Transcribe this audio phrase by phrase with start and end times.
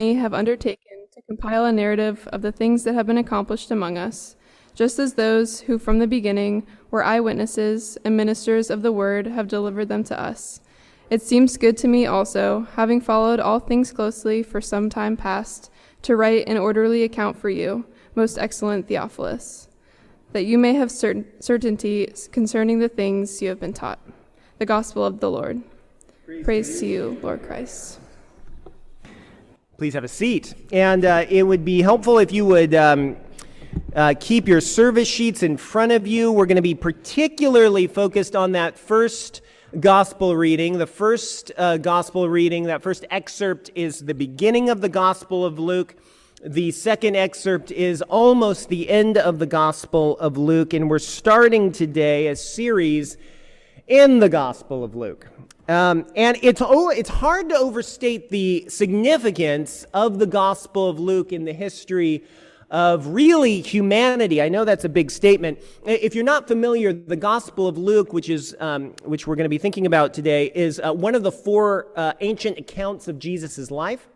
[0.00, 4.36] have undertaken to compile a narrative of the things that have been accomplished among us,
[4.74, 9.48] just as those who from the beginning were eyewitnesses and ministers of the word have
[9.48, 10.60] delivered them to us.
[11.08, 15.70] It seems good to me also, having followed all things closely for some time past,
[16.02, 19.68] to write an orderly account for you, most excellent Theophilus,
[20.32, 24.00] that you may have cert- certainty concerning the things you have been taught.
[24.58, 25.62] The gospel of the Lord.
[26.26, 28.00] Praise, Praise to you, Lord Christ.
[29.78, 30.54] Please have a seat.
[30.72, 33.14] And uh, it would be helpful if you would um,
[33.94, 36.32] uh, keep your service sheets in front of you.
[36.32, 39.42] We're going to be particularly focused on that first
[39.78, 40.78] gospel reading.
[40.78, 45.58] The first uh, gospel reading, that first excerpt, is the beginning of the gospel of
[45.58, 45.94] Luke.
[46.42, 50.72] The second excerpt is almost the end of the gospel of Luke.
[50.72, 53.18] And we're starting today a series
[53.86, 55.28] in the gospel of Luke.
[55.68, 61.44] Um, and it's, it's hard to overstate the significance of the Gospel of Luke in
[61.44, 62.22] the history
[62.70, 64.40] of really humanity.
[64.42, 65.58] I know that's a big statement.
[65.84, 69.48] If you're not familiar, the Gospel of Luke, which is um, which we're going to
[69.48, 73.70] be thinking about today, is uh, one of the four uh, ancient accounts of Jesus'
[73.70, 74.08] life.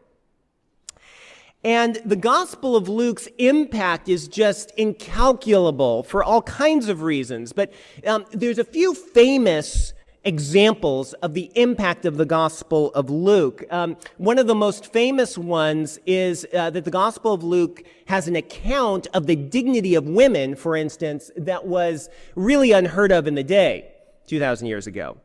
[1.63, 7.53] And the Gospel of Luke's impact is just incalculable for all kinds of reasons.
[7.53, 7.73] But
[8.07, 9.93] um, there's a few famous
[10.25, 13.65] examples of the impact of the Gospel of Luke.
[13.71, 18.29] Um, one of the most famous ones is uh, that the Gospel of Luke has
[18.29, 23.35] an account of the dignity of women, for instance, that was really unheard of in
[23.35, 23.93] the day,
[24.27, 25.17] 2,000 years ago.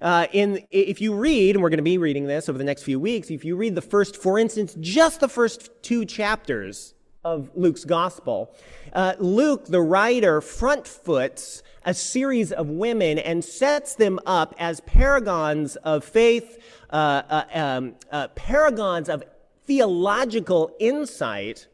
[0.00, 2.84] Uh, in, if you read, and we're going to be reading this over the next
[2.84, 7.50] few weeks, if you read the first, for instance, just the first two chapters of
[7.54, 8.54] Luke's gospel,
[8.92, 14.80] uh, Luke, the writer, front foots a series of women and sets them up as
[14.80, 19.22] paragons of faith, uh, uh, um, uh, paragons of
[19.64, 21.66] theological insight,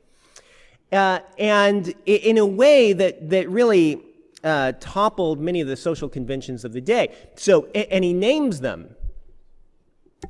[0.93, 4.01] uh, and in a way that, that really
[4.45, 7.13] uh, toppled many of the social conventions of the day.
[7.35, 8.95] So, and he names them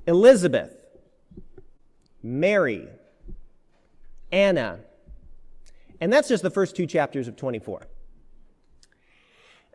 [0.06, 0.82] Elizabeth,
[2.22, 2.88] Mary,
[4.32, 4.80] Anna,
[6.04, 7.86] and that's just the first two chapters of 24.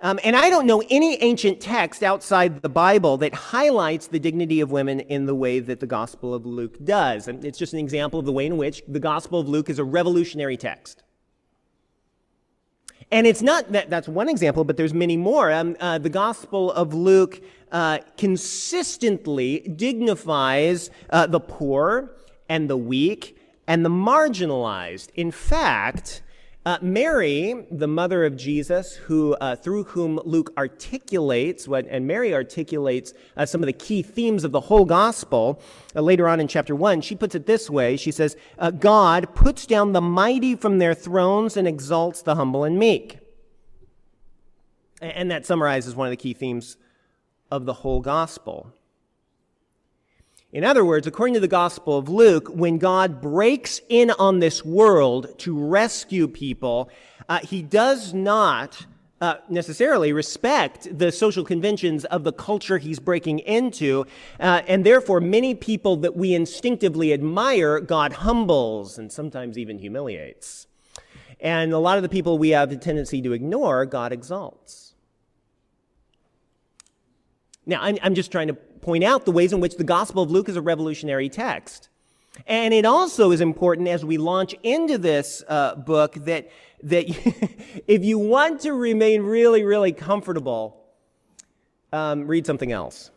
[0.04, 4.62] Um, and I don't know any ancient text outside the Bible that highlights the dignity
[4.62, 7.28] of women in the way that the Gospel of Luke does.
[7.28, 9.80] And it's just an example of the way in which the Gospel of Luke is
[9.80, 11.02] a revolutionary text.
[13.12, 15.52] And it's not that that's one example, but there's many more.
[15.52, 17.42] Um, uh, the Gospel of Luke
[17.72, 22.12] uh, consistently dignifies uh, the poor
[22.48, 23.39] and the weak
[23.70, 25.10] and the marginalized.
[25.14, 26.24] In fact,
[26.66, 32.34] uh, Mary, the mother of Jesus, who uh, through whom Luke articulates what, and Mary
[32.34, 35.62] articulates uh, some of the key themes of the whole gospel.
[35.96, 39.34] Uh, later on in chapter one, she puts it this way: She says, uh, "God
[39.36, 43.20] puts down the mighty from their thrones and exalts the humble and meek."
[45.00, 46.76] And that summarizes one of the key themes
[47.52, 48.74] of the whole gospel.
[50.52, 54.66] In other words, according to the Gospel of Luke, when God breaks in on this
[54.66, 56.90] world to rescue people,
[57.28, 58.88] uh, he does not
[59.22, 64.08] uh, necessarily respect the social conventions of the culture he's breaking into.
[64.40, 70.66] Uh, and therefore, many people that we instinctively admire, God humbles and sometimes even humiliates.
[71.40, 74.96] And a lot of the people we have a tendency to ignore, God exalts.
[77.66, 80.32] Now, I'm, I'm just trying to point out the ways in which the Gospel of
[80.32, 81.90] Luke is a revolutionary text.
[82.48, 86.50] And it also is important as we launch into this uh, book that,
[86.84, 87.06] that
[87.88, 90.78] if you want to remain really, really comfortable,
[91.92, 93.12] um, read something else.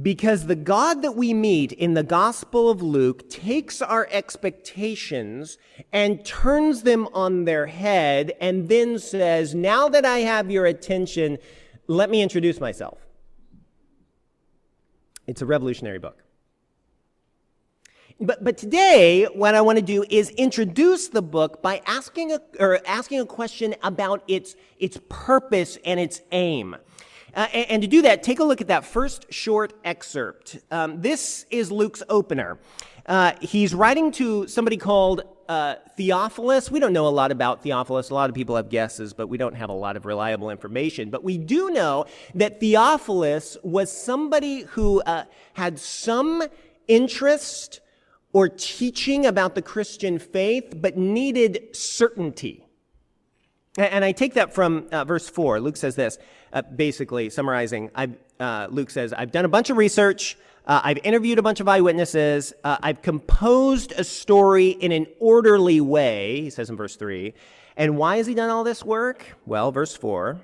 [0.00, 5.58] Because the God that we meet in the Gospel of Luke takes our expectations
[5.92, 11.38] and turns them on their head and then says, Now that I have your attention,
[11.86, 13.09] let me introduce myself.
[15.30, 16.24] It's a revolutionary book.
[18.20, 22.40] But, but today, what I want to do is introduce the book by asking a,
[22.58, 26.74] or asking a question about its, its purpose and its aim.
[27.32, 30.58] Uh, and, and, to do that, take a look at that first short excerpt.
[30.72, 32.58] Um, this is Luke's opener.
[33.10, 36.70] Uh, he's writing to somebody called uh, Theophilus.
[36.70, 38.10] We don't know a lot about Theophilus.
[38.10, 41.10] A lot of people have guesses, but we don't have a lot of reliable information.
[41.10, 42.04] But we do know
[42.36, 45.24] that Theophilus was somebody who uh,
[45.54, 46.44] had some
[46.86, 47.80] interest
[48.32, 52.64] or teaching about the Christian faith, but needed certainty.
[53.76, 55.60] And I take that from uh, verse 4.
[55.60, 56.16] Luke says this,
[56.52, 57.90] uh, basically summarizing.
[58.38, 60.36] Uh, Luke says, I've done a bunch of research.
[60.66, 62.52] Uh, I've interviewed a bunch of eyewitnesses.
[62.62, 67.34] Uh, I've composed a story in an orderly way, he says in verse 3.
[67.76, 69.24] And why has he done all this work?
[69.46, 70.40] Well, verse 4.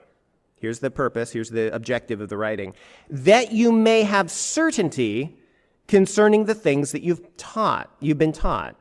[0.59, 2.75] Here's the purpose, here's the objective of the writing.
[3.11, 5.37] That you may have certainty
[5.87, 8.75] concerning the things that you've taught, you've been taught.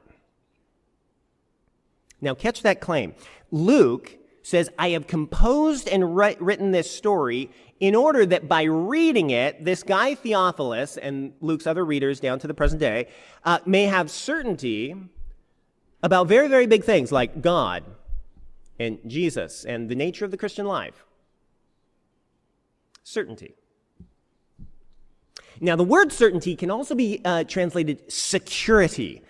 [2.22, 3.14] Now, catch that claim.
[3.52, 9.64] Luke says, I have composed and written this story in order that by reading it,
[9.64, 13.08] this guy Theophilus and Luke's other readers down to the present day
[13.44, 14.96] uh, may have certainty
[16.02, 17.84] about very, very big things like God
[18.80, 21.04] and Jesus and the nature of the Christian life.
[23.04, 23.56] Certainty.
[25.60, 29.22] Now, the word certainty can also be uh, translated security.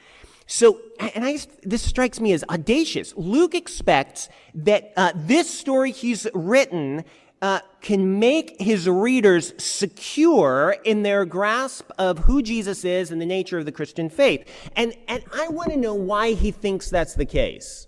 [0.47, 3.13] So, and I, this strikes me as audacious.
[3.15, 7.03] Luke expects that uh, this story he's written
[7.45, 13.25] uh, can make his readers secure in their grasp of who Jesus is and the
[13.25, 14.50] nature of the Christian faith.
[14.75, 17.86] And, and I want to know why he thinks that's the case.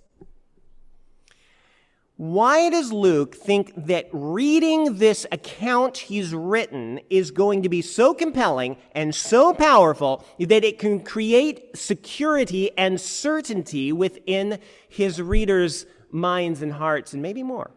[2.17, 8.13] Why does Luke think that reading this account he's written is going to be so
[8.13, 16.61] compelling and so powerful that it can create security and certainty within his readers' minds
[16.61, 17.71] and hearts, and maybe more?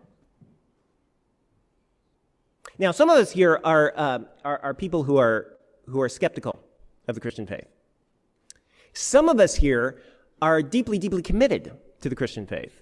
[2.81, 6.59] Now, some of us here are, uh, are, are people who are, who are skeptical
[7.09, 7.67] of the Christian faith.
[8.95, 10.01] Some of us here
[10.41, 12.73] are deeply, deeply committed to the Christian faith.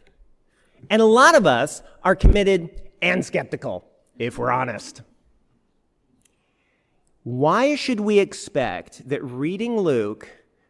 [0.88, 3.88] And a lot of us are committed and skeptical,
[4.20, 5.02] if we're honest.
[7.24, 10.28] Why should we expect that reading Luke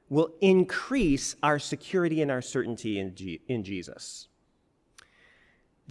[0.08, 4.28] will increase our security and our certainty in, G- in Jesus?
[4.96, 5.04] Do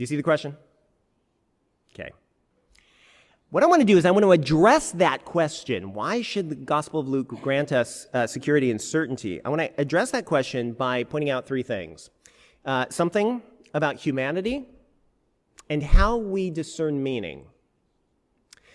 [0.02, 0.58] you see the question?
[3.50, 5.94] What I want to do is I want to address that question.
[5.94, 9.40] Why should the Gospel of Luke grant us uh, security and certainty?
[9.46, 12.10] I want to address that question by pointing out three things.
[12.66, 13.42] Uh, something
[13.74, 14.68] about humanity
[15.70, 17.46] and how we discern meaning.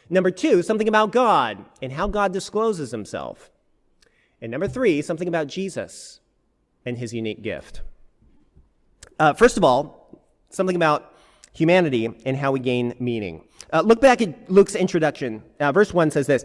[0.08, 3.50] Number two, something about God and how God discloses himself.
[4.40, 6.20] And number three, something about Jesus
[6.86, 7.82] and his unique gift.
[9.19, 11.14] Uh, first of all, something about
[11.52, 13.44] humanity and how we gain meaning.
[13.72, 15.42] Uh, look back at Luke's introduction.
[15.58, 16.44] Uh, verse 1 says this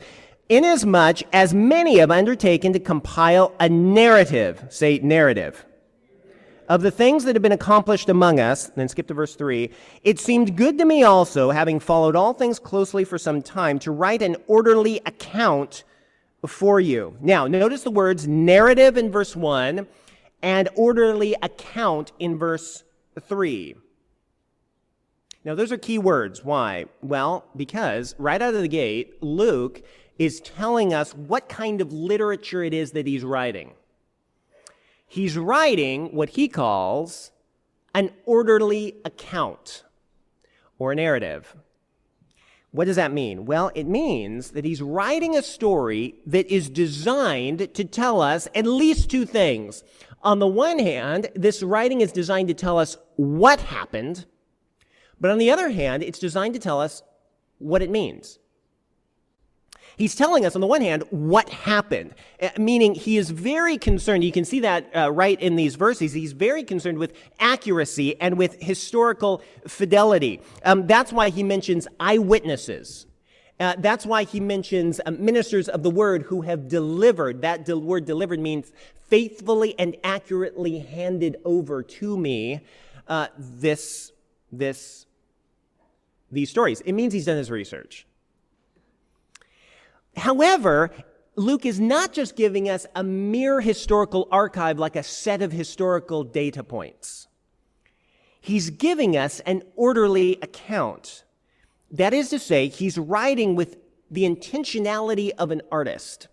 [0.50, 5.66] Inasmuch as many have undertaken to compile a narrative, say narrative,
[6.70, 9.70] of the things that have been accomplished among us, then skip to verse 3,
[10.04, 13.92] it seemed good to me also, having followed all things closely for some time, to
[13.92, 15.84] write an orderly account
[16.46, 17.18] for you.
[17.22, 19.88] Now, notice the words narrative in verse 1
[20.42, 22.84] and orderly account in verse
[23.20, 23.76] 3.
[25.48, 26.44] Now, those are key words.
[26.44, 26.88] Why?
[27.02, 29.82] Well, because right out of the gate, Luke
[30.20, 33.72] is telling us what kind of literature it is that he's writing.
[35.08, 37.32] He's writing what he calls
[37.96, 39.86] an orderly account
[40.80, 41.56] or a narrative.
[42.72, 43.46] What does that mean?
[43.46, 48.66] Well, it means that he's writing a story that is designed to tell us at
[48.66, 49.86] least two things.
[50.24, 54.26] On the one hand, this writing is designed to tell us what happened,
[55.20, 57.04] but on the other hand, it's designed to tell us
[57.60, 58.40] what it means.
[59.98, 64.24] He's telling us, on the one hand, what happened, uh, meaning he is very concerned.
[64.24, 66.14] You can see that uh, right in these verses.
[66.14, 70.40] He's very concerned with accuracy and with historical fidelity.
[70.64, 73.08] Um, that's why he mentions eyewitnesses.
[73.60, 77.42] Uh, that's why he mentions uh, ministers of the word who have delivered.
[77.42, 78.72] That word delivered means
[79.10, 82.62] faithfully and accurately handed over to me
[83.08, 84.12] uh, this,
[84.52, 85.07] this,
[86.32, 86.82] these stories.
[86.82, 88.06] It means he's done his research.
[90.16, 90.92] However,
[91.36, 96.24] Luke is not just giving us a mere historical archive like a set of historical
[96.24, 97.28] data points.
[98.42, 101.24] He's giving us an orderly account.
[101.92, 103.78] That is to say, he's writing with
[104.10, 106.28] the intentionality of an artist.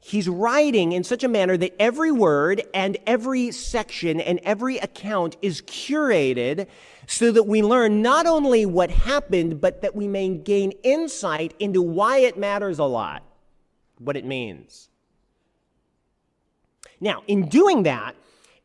[0.00, 5.36] He's writing in such a manner that every word and every section and every account
[5.42, 6.68] is curated
[7.06, 11.80] so that we learn not only what happened, but that we may gain insight into
[11.80, 13.22] why it matters a lot,
[13.98, 14.88] what it means.
[17.00, 18.16] Now, in doing that,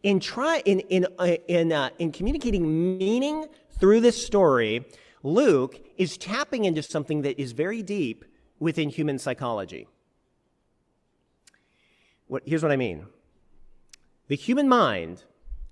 [0.03, 3.47] in try in in uh, in uh, in communicating meaning
[3.79, 4.85] through this story,
[5.21, 8.25] Luke is tapping into something that is very deep
[8.59, 9.87] within human psychology.
[12.27, 13.05] What, here's what I mean.
[14.27, 15.23] The human mind,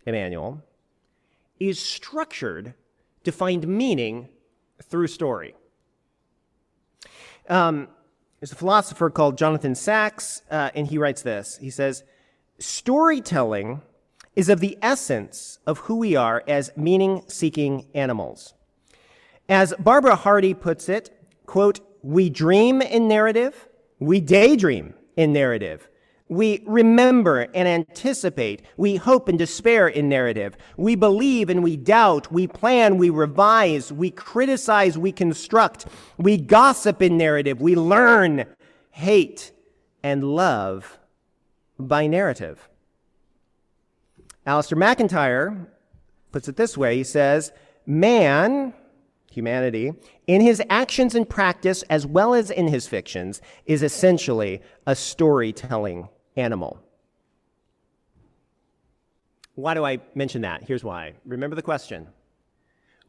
[0.06, 0.62] Emmanuel,
[1.60, 2.74] is structured
[3.24, 4.30] to find meaning
[4.84, 5.56] through story.
[7.50, 7.88] Um,
[8.39, 11.58] There's a philosopher called Jonathan Sacks, uh, and he writes this.
[11.58, 12.04] He says,
[12.60, 13.82] Storytelling
[14.36, 18.54] is of the essence of who we are as meaning seeking animals.
[19.50, 21.10] As Barbara Hardy puts it,
[21.46, 23.68] quote, we dream in narrative,
[24.00, 25.89] we daydream in narrative.
[26.29, 28.62] We remember and anticipate.
[28.77, 30.55] We hope and despair in narrative.
[30.77, 32.31] We believe and we doubt.
[32.31, 33.91] We plan, we revise.
[33.91, 35.88] We criticize, we construct.
[36.19, 37.62] We gossip in narrative.
[37.62, 38.45] We learn,
[38.91, 39.51] hate,
[40.03, 41.00] and love
[41.79, 42.69] by narrative.
[44.45, 45.67] Alasdair MacIntyre
[46.31, 46.98] puts it this way.
[46.98, 47.51] He says,
[47.88, 48.75] man,
[49.31, 49.93] humanity,
[50.27, 56.07] in his actions and practice, as well as in his fictions, is essentially a storytelling
[56.39, 56.79] animal.
[59.55, 60.63] Why do I mention that?
[60.63, 61.13] Here's why.
[61.25, 62.08] Remember the question.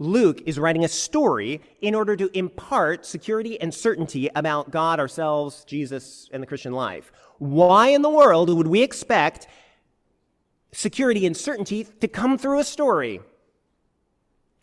[0.01, 5.63] Luke is writing a story in order to impart security and certainty about God, ourselves,
[5.65, 7.13] Jesus, and the Christian life.
[7.39, 9.47] Why in the world would we expect
[10.73, 13.21] security and certainty to come through a story?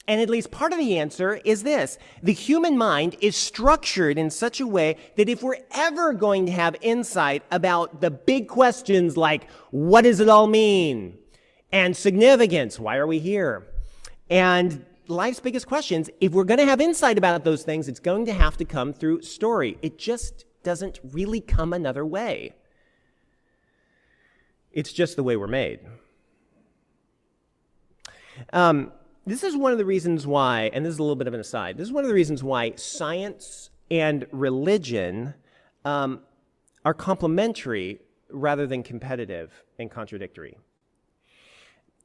[0.07, 1.97] And at least part of the answer is this.
[2.23, 6.51] The human mind is structured in such a way that if we're ever going to
[6.53, 11.17] have insight about the big questions like, what does it all mean?
[11.73, 13.67] And significance, why are we here?
[14.29, 18.25] And life's biggest questions, if we're going to have insight about those things, it's going
[18.27, 19.77] to have to come through story.
[19.81, 22.53] It just doesn't really come another way.
[24.71, 25.79] It's just the way we're made.
[28.53, 28.91] Um,
[29.27, 31.39] this is one of the reasons why, and this is a little bit of an
[31.39, 35.33] aside, this is one of the reasons why science and religion
[35.83, 36.21] um,
[36.85, 40.57] are complementary rather than competitive and contradictory.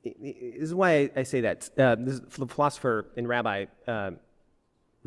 [0.05, 1.71] This is why I say that.
[1.79, 4.11] Uh, this, the philosopher and rabbi uh,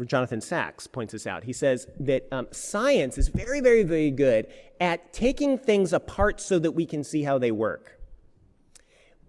[0.05, 1.43] Jonathan Sacks points this out.
[1.43, 4.47] He says that um, science is very, very, very good
[4.79, 7.99] at taking things apart so that we can see how they work.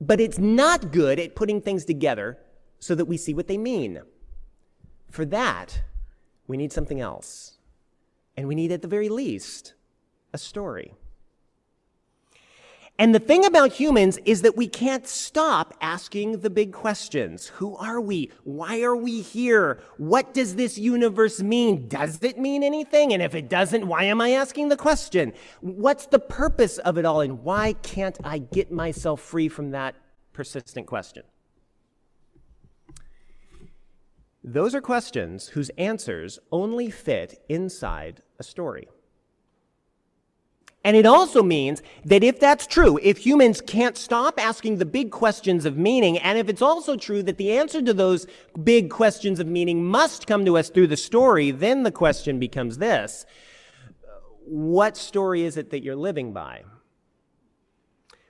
[0.00, 2.38] But it's not good at putting things together
[2.78, 4.00] so that we see what they mean.
[5.10, 5.82] For that,
[6.46, 7.58] we need something else.
[8.36, 9.74] And we need, at the very least,
[10.32, 10.94] a story.
[12.98, 17.48] And the thing about humans is that we can't stop asking the big questions.
[17.48, 18.32] Who are we?
[18.44, 19.80] Why are we here?
[19.98, 21.88] What does this universe mean?
[21.88, 23.12] Does it mean anything?
[23.12, 25.34] And if it doesn't, why am I asking the question?
[25.60, 27.20] What's the purpose of it all?
[27.20, 29.94] And why can't I get myself free from that
[30.32, 31.24] persistent question?
[34.48, 38.86] Those are questions whose answers only fit inside a story.
[40.84, 45.10] And it also means that if that's true, if humans can't stop asking the big
[45.10, 48.28] questions of meaning, and if it's also true that the answer to those
[48.62, 52.78] big questions of meaning must come to us through the story, then the question becomes
[52.78, 53.26] this
[54.44, 56.62] What story is it that you're living by?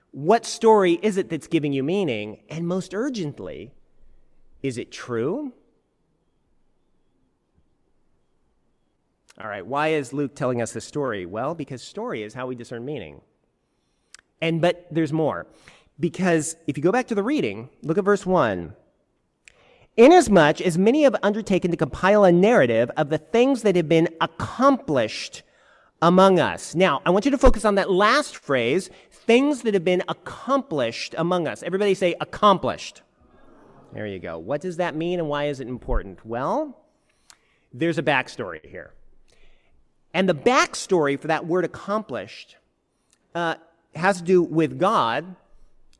[0.09, 2.39] What story is it that's giving you meaning?
[2.49, 3.71] And most urgently,
[4.63, 5.53] is it true?
[9.39, 11.25] All right, why is Luke telling us this story?
[11.25, 13.21] Well, because story is how we discern meaning.
[14.41, 15.45] And but there's more.
[15.99, 18.73] Because if you go back to the reading, look at verse 1.
[19.95, 24.09] Inasmuch as many have undertaken to compile a narrative of the things that have been
[24.21, 25.43] accomplished
[26.01, 26.75] among us.
[26.75, 31.15] Now, I want you to focus on that last phrase, things that have been accomplished
[31.17, 31.63] among us.
[31.63, 33.01] Everybody say accomplished.
[33.93, 34.37] There you go.
[34.37, 36.23] What does that mean and why is it important?
[36.25, 36.77] Well,
[37.73, 38.93] there's a backstory here.
[40.17, 42.55] And the backstory for that word accomplished
[43.35, 43.53] uh,
[43.93, 45.35] has to do with God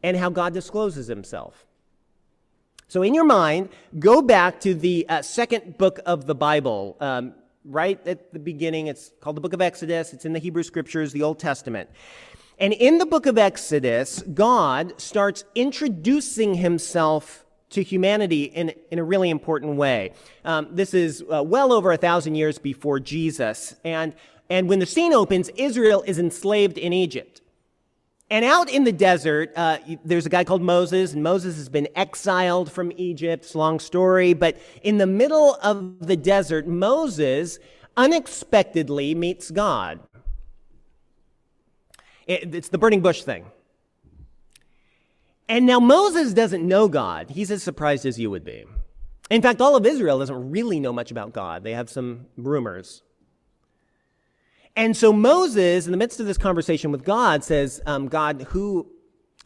[0.01, 1.67] and how God discloses himself.
[2.87, 3.69] So, in your mind,
[3.99, 6.97] go back to the uh, second book of the Bible.
[6.99, 10.13] Um, right at the beginning, it's called the book of Exodus.
[10.13, 11.87] It's in the Hebrew scriptures, the Old Testament.
[12.57, 19.03] And in the book of Exodus, God starts introducing himself to humanity in, in a
[19.03, 20.13] really important way.
[20.45, 23.75] Um, this is uh, well over a thousand years before Jesus.
[23.83, 24.13] And,
[24.49, 27.41] and when the scene opens, Israel is enslaved in Egypt.
[28.29, 31.87] And out in the desert, uh, there's a guy called Moses, and Moses has been
[31.95, 33.45] exiled from Egypt.
[33.45, 34.33] It's a long story.
[34.33, 37.59] But in the middle of the desert, Moses
[37.95, 39.99] unexpectedly meets God.
[42.27, 43.45] It, it's the burning bush thing.
[45.49, 47.29] And now Moses doesn't know God.
[47.29, 48.65] He's as surprised as you would be.
[49.29, 51.63] In fact, all of Israel doesn't really know much about God.
[51.63, 53.01] They have some rumors.
[54.75, 58.87] And so Moses, in the midst of this conversation with God, says, um, God, who,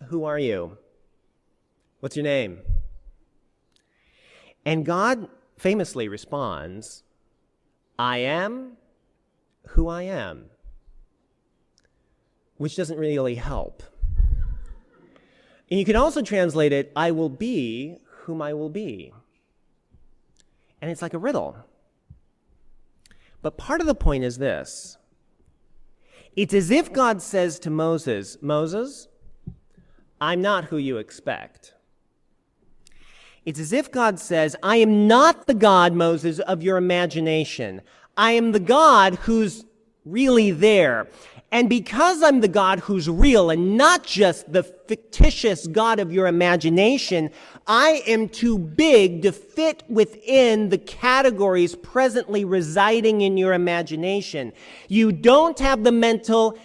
[0.07, 0.77] who are you?
[1.99, 2.59] What's your name?
[4.65, 5.27] And God
[5.57, 7.03] famously responds,
[7.97, 8.73] I am
[9.69, 10.45] who I am,
[12.57, 13.83] which doesn't really help.
[15.71, 19.13] And you can also translate it, I will be whom I will be.
[20.81, 21.55] And it's like a riddle.
[23.41, 24.97] But part of the point is this
[26.35, 29.07] it's as if God says to Moses, Moses,
[30.19, 31.73] I'm not who you expect.
[33.45, 37.81] It's as if God says, I am not the God, Moses, of your imagination.
[38.15, 39.65] I am the God who's
[40.05, 41.07] really there.
[41.53, 46.27] And because I'm the God who's real and not just the fictitious God of your
[46.27, 47.29] imagination,
[47.67, 54.53] I am too big to fit within the categories presently residing in your imagination.
[54.87, 56.57] You don't have the mental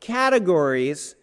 [0.00, 1.14] categories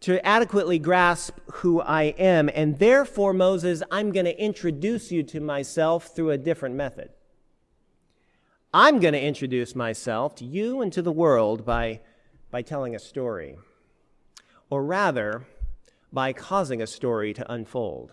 [0.00, 2.50] to adequately grasp who I am.
[2.54, 7.08] And therefore, Moses, I'm going to introduce you to myself through a different method.
[8.76, 12.00] I'm going to introduce myself to you and to the world by
[12.50, 13.56] by telling a story,
[14.68, 15.46] or rather,
[16.12, 18.10] by causing a story to unfold.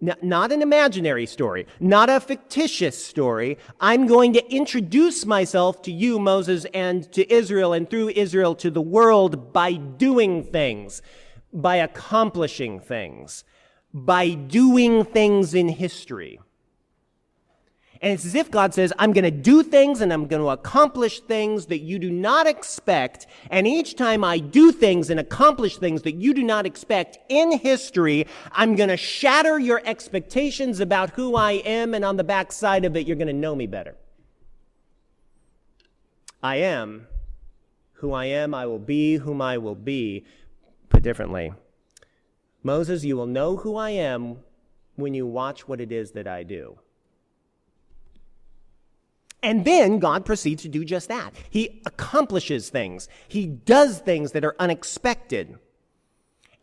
[0.00, 3.58] not an imaginary story, not a fictitious story.
[3.80, 8.70] I'm going to introduce myself to you, Moses, and to Israel, and through Israel to
[8.70, 11.02] the world by doing things,
[11.52, 13.42] by accomplishing things,
[13.92, 16.38] by doing things in history.
[18.06, 20.50] And it's as if God says, I'm going to do things and I'm going to
[20.50, 23.26] accomplish things that you do not expect.
[23.50, 27.58] And each time I do things and accomplish things that you do not expect in
[27.58, 31.94] history, I'm going to shatter your expectations about who I am.
[31.94, 33.96] And on the backside of it, you're going to know me better.
[36.40, 37.08] I am
[37.94, 38.54] who I am.
[38.54, 40.24] I will be whom I will be.
[40.90, 41.54] Put differently,
[42.62, 44.36] Moses, you will know who I am
[44.94, 46.78] when you watch what it is that I do.
[49.46, 51.32] And then God proceeds to do just that.
[51.48, 53.08] He accomplishes things.
[53.28, 55.56] He does things that are unexpected.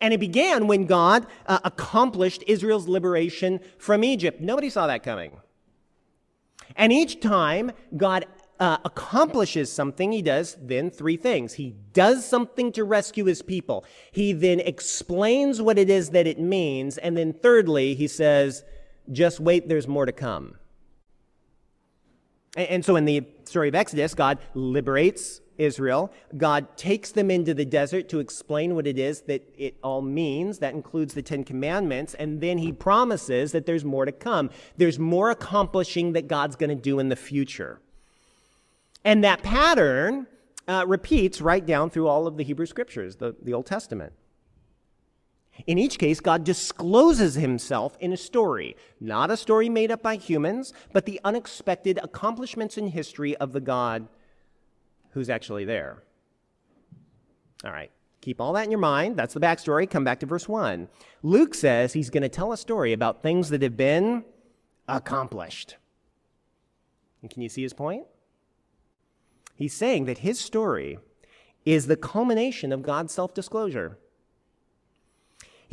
[0.01, 4.41] And it began when God uh, accomplished Israel's liberation from Egypt.
[4.41, 5.37] Nobody saw that coming.
[6.75, 8.25] And each time God
[8.59, 11.53] uh, accomplishes something, he does then three things.
[11.53, 13.85] He does something to rescue his people.
[14.11, 16.97] He then explains what it is that it means.
[16.97, 18.65] And then thirdly, he says,
[19.09, 20.55] just wait, there's more to come.
[22.55, 26.11] And so in the story of Exodus, God liberates Israel.
[26.37, 30.59] God takes them into the desert to explain what it is that it all means.
[30.59, 32.13] That includes the Ten Commandments.
[32.13, 34.49] And then he promises that there's more to come.
[34.77, 37.79] There's more accomplishing that God's going to do in the future.
[39.03, 40.27] And that pattern
[40.67, 44.13] uh, repeats right down through all of the Hebrew scriptures, the, the Old Testament.
[45.67, 50.15] In each case, God discloses himself in a story, not a story made up by
[50.15, 54.07] humans, but the unexpected accomplishments in history of the God
[55.11, 56.03] who's actually there.
[57.63, 59.15] All right, keep all that in your mind.
[59.15, 59.89] That's the backstory.
[59.89, 60.89] Come back to verse 1.
[61.21, 64.25] Luke says he's going to tell a story about things that have been
[64.87, 65.77] accomplished.
[67.21, 68.05] And can you see his point?
[69.55, 70.97] He's saying that his story
[71.63, 73.97] is the culmination of God's self disclosure.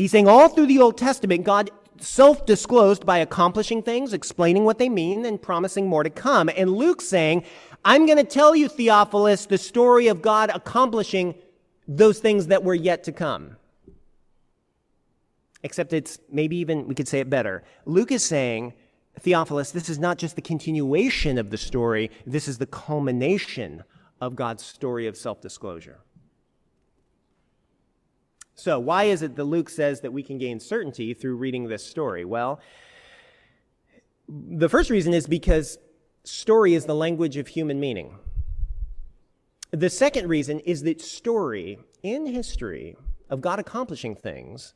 [0.01, 4.79] He's saying all through the Old Testament, God self disclosed by accomplishing things, explaining what
[4.79, 6.49] they mean, and promising more to come.
[6.57, 7.45] And Luke's saying,
[7.85, 11.35] I'm going to tell you, Theophilus, the story of God accomplishing
[11.87, 13.59] those things that were yet to come.
[15.65, 17.63] Except it's maybe even, we could say it better.
[17.85, 18.73] Luke is saying,
[19.19, 23.85] Theophilus, this is not just the continuation of the story, this is the culmination
[24.19, 25.99] of God's story of self disclosure.
[28.61, 31.83] So, why is it that Luke says that we can gain certainty through reading this
[31.83, 32.27] story?
[32.27, 32.61] Well,
[34.29, 35.79] the first reason is because
[36.25, 38.19] story is the language of human meaning.
[39.71, 42.97] The second reason is that story in history
[43.31, 44.75] of God accomplishing things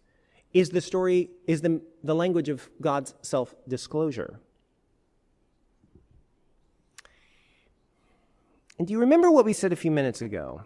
[0.55, 4.41] is the story, is the, the language of God's self disclosure.
[8.79, 10.63] And do you remember what we said a few minutes ago?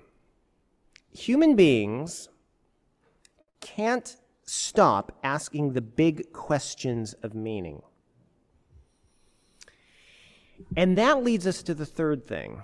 [1.11, 2.29] Human beings
[3.61, 7.83] can't stop asking the big questions of meaning.
[10.77, 12.63] And that leads us to the third thing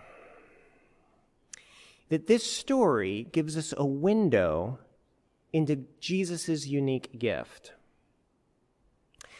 [2.10, 4.78] that this story gives us a window
[5.52, 7.72] into Jesus' unique gift.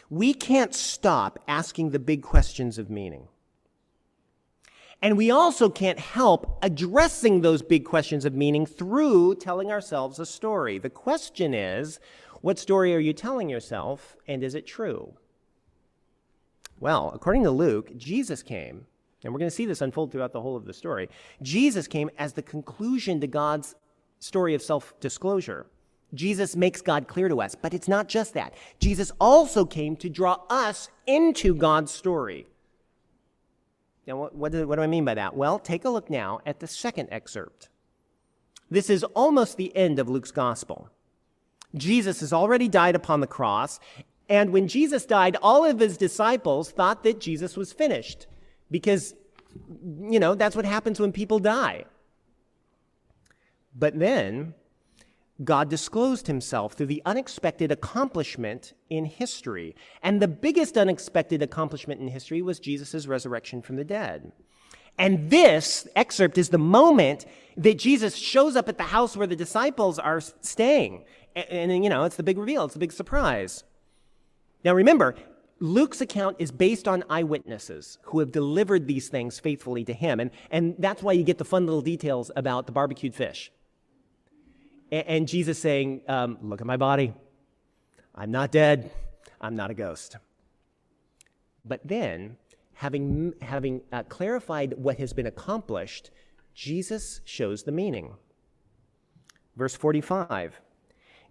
[0.09, 3.27] We can't stop asking the big questions of meaning.
[5.05, 10.25] And we also can't help addressing those big questions of meaning through telling ourselves a
[10.25, 10.79] story.
[10.79, 11.99] The question is,
[12.41, 15.13] what story are you telling yourself, and is it true?
[16.79, 18.87] Well, according to Luke, Jesus came
[19.23, 21.07] And we're going to see this unfold throughout the whole of the story.
[21.43, 23.75] Jesus came as the conclusion to God's
[24.17, 25.67] story of self disclosure.
[26.15, 28.55] Jesus makes God clear to us, but it's not just that.
[28.79, 32.47] Jesus also came to draw us into God's story.
[34.07, 35.35] Now, what, what, do, what do I mean by that?
[35.35, 37.69] Well, take a look now at the second excerpt.
[38.69, 40.89] This is almost the end of Luke's gospel.
[41.75, 43.79] Jesus has already died upon the cross,
[44.29, 48.27] and when Jesus died, all of his disciples thought that Jesus was finished
[48.71, 49.13] because,
[50.01, 51.85] you know, that's what happens when people die.
[53.75, 54.55] But then,
[55.43, 59.75] God disclosed himself through the unexpected accomplishment in history.
[60.01, 64.31] And the biggest unexpected accomplishment in history was Jesus' resurrection from the dead.
[64.97, 67.25] And this excerpt is the moment
[67.57, 71.03] that Jesus shows up at the house where the disciples are staying.
[71.35, 73.65] And, and, you know, it's the big reveal, it's the big surprise.
[74.63, 75.15] Now remember,
[75.59, 80.19] Luke's account is based on eyewitnesses who have delivered these things faithfully to him.
[80.21, 83.51] And, and that's why you get the fun little details about the barbecued fish.
[84.91, 87.13] And, Jesus saying, um, Look at my body.
[88.13, 88.91] I'm not dead.
[89.41, 90.17] I'm not a ghost.
[91.65, 92.37] But then,
[92.73, 96.11] having, having uh, clarified what has been accomplished,
[96.53, 98.13] Jesus shows the meaning.
[99.55, 100.61] Verse 45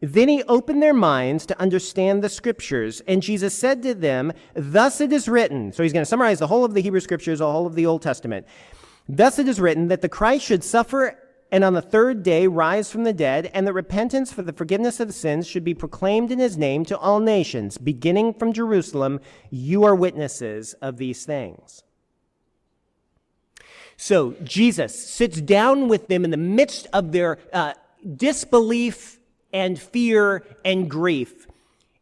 [0.00, 5.00] then he opened their minds to understand the scriptures, and Jesus said to them, Thus
[5.00, 5.72] it is written.
[5.72, 7.86] So he's going to summarize the whole of the Hebrew scriptures, the whole of the
[7.86, 8.46] Old Testament.
[9.08, 11.18] Thus it is written that the Christ should suffer
[11.54, 14.98] and on the third day rise from the dead, and that repentance for the forgiveness
[14.98, 19.20] of sins should be proclaimed in his name to all nations, beginning from Jerusalem.
[19.50, 21.84] You are witnesses of these things.
[23.96, 27.74] So Jesus sits down with them in the midst of their uh,
[28.16, 29.20] disbelief
[29.52, 31.46] and fear and grief.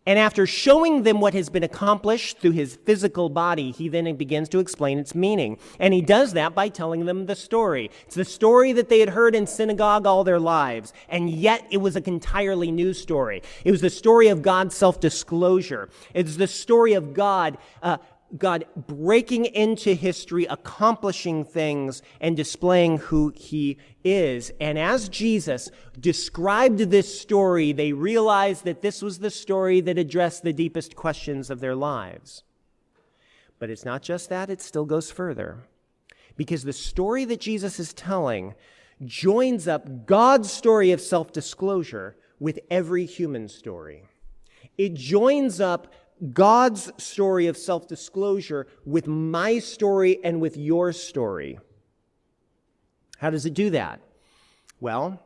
[0.05, 4.49] And after showing them what has been accomplished through his physical body, he then begins
[4.49, 5.59] to explain its meaning.
[5.79, 7.89] And he does that by telling them the story.
[8.07, 10.93] It's the story that they had heard in synagogue all their lives.
[11.09, 13.43] And yet it was an entirely new story.
[13.65, 15.89] It was the story of God's self-disclosure.
[16.15, 17.99] It's the story of God uh,
[18.37, 24.51] God breaking into history, accomplishing things, and displaying who he is.
[24.61, 30.43] And as Jesus described this story, they realized that this was the story that addressed
[30.43, 32.43] the deepest questions of their lives.
[33.59, 35.59] But it's not just that, it still goes further.
[36.37, 38.55] Because the story that Jesus is telling
[39.05, 44.05] joins up God's story of self disclosure with every human story.
[44.79, 45.93] It joins up
[46.33, 51.59] God's story of self disclosure with my story and with your story.
[53.19, 54.01] How does it do that?
[54.81, 55.21] Well,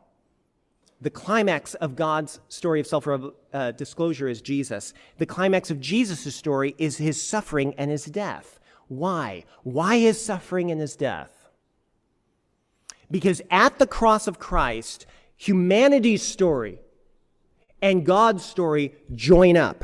[0.99, 3.07] the climax of God's story of self
[3.53, 4.93] uh, disclosure is Jesus.
[5.17, 8.59] The climax of Jesus' story is his suffering and his death.
[8.87, 9.43] Why?
[9.63, 11.49] Why his suffering and his death?
[13.11, 15.05] Because at the cross of Christ,
[15.35, 16.79] humanity's story
[17.81, 19.83] and God's story join up.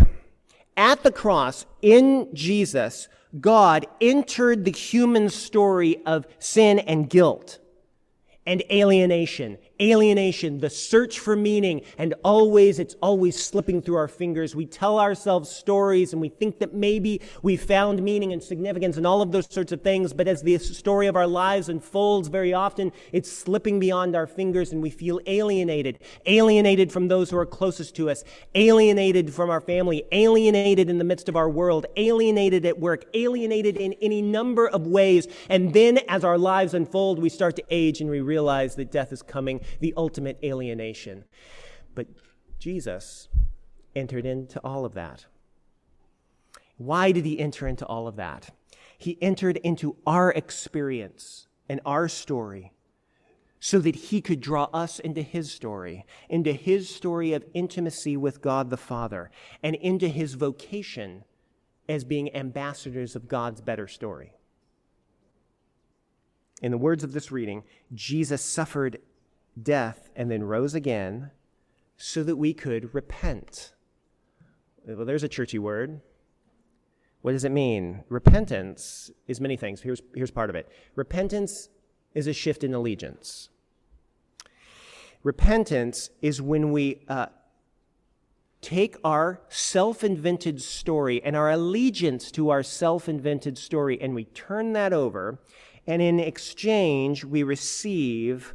[0.75, 3.07] At the cross, in Jesus,
[3.39, 7.59] God entered the human story of sin and guilt
[8.45, 9.58] and alienation
[9.91, 14.56] alienation, the search for meaning, and always, it's always slipping through our fingers.
[14.56, 19.06] We tell ourselves stories and we think that maybe we found meaning and significance and
[19.06, 22.53] all of those sorts of things, but as the story of our lives unfolds, very
[22.53, 25.99] often it's slipping beyond our fingers and we feel alienated.
[26.25, 28.23] Alienated from those who are closest to us,
[28.56, 33.77] alienated from our family, alienated in the midst of our world, alienated at work, alienated
[33.77, 35.27] in any number of ways.
[35.49, 39.11] And then as our lives unfold, we start to age and we realize that death
[39.11, 41.25] is coming the ultimate alienation.
[41.95, 42.07] But
[42.59, 43.27] Jesus
[43.95, 45.25] entered into all of that.
[46.77, 48.49] Why did he enter into all of that?
[48.97, 52.73] He entered into our experience and our story
[53.59, 58.41] so that he could draw us into his story, into his story of intimacy with
[58.41, 61.23] God the Father, and into his vocation
[61.87, 64.33] as being ambassadors of God's better story.
[66.63, 68.99] In the words of this reading, Jesus suffered
[69.62, 71.32] death, and then rose again
[71.97, 73.73] so that we could repent.
[74.88, 76.02] Well, there's a churchy word.
[77.21, 78.04] What does it mean?
[78.10, 79.82] Repentance is many things.
[79.82, 80.69] Here's, here's part of it.
[80.95, 81.69] Repentance
[82.13, 83.49] is a shift in allegiance.
[85.21, 87.28] Repentance is when we uh,
[88.60, 94.26] take our self invented story and our allegiance to our self invented story and we
[94.26, 95.39] turn that over,
[95.87, 98.53] and in exchange, we receive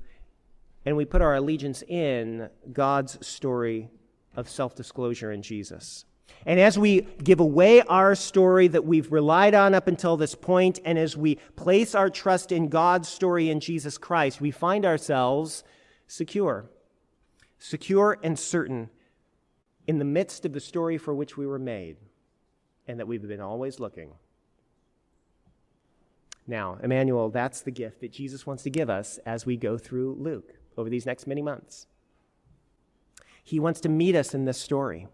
[0.85, 3.91] and we put our allegiance in God's story
[4.37, 6.07] of self disclosure in Jesus.
[6.47, 10.79] And as we give away our story that we've relied on up until this point,
[10.85, 15.65] and as we place our trust in God's story in Jesus Christ, we find ourselves
[16.07, 16.71] secure.
[17.59, 18.89] Secure and certain
[19.87, 21.97] in the midst of the story for which we were made,
[22.87, 24.13] and that we've been always looking.
[26.49, 30.17] Now, Emmanuel, that's the gift that Jesus wants to give us as we go through
[30.19, 31.87] Luke over these next many months.
[33.45, 35.09] He wants to meet us in this story.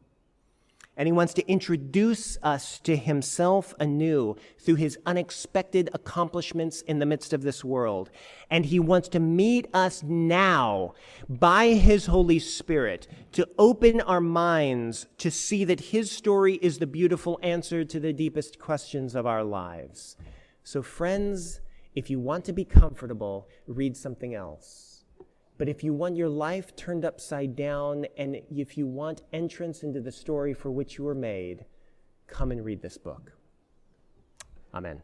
[0.97, 7.07] And he wants to introduce us to himself anew through his unexpected accomplishments in the
[7.07, 8.11] midst of this world.
[8.49, 10.94] And he wants to meet us now
[11.29, 16.87] by his Holy Spirit to open our minds to see that his story is the
[16.87, 20.16] beautiful answer to the deepest questions of our lives.
[20.66, 21.61] So, friends,
[21.94, 25.05] if you want to be comfortable, read something else.
[25.59, 30.00] But if you want your life turned upside down and if you want entrance into
[30.00, 31.66] the story for which you were made,
[32.27, 33.33] come and read this book.
[34.72, 35.03] Amen.